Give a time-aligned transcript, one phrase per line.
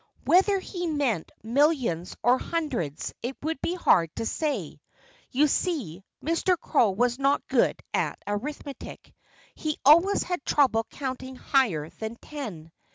[0.25, 4.81] Whether he meant millions or hundreds it would be hard to say.
[5.29, 6.57] You see, Mr.
[6.59, 9.13] Crow was not good at arithmetic.
[9.53, 12.71] He always had trouble counting higher than ten.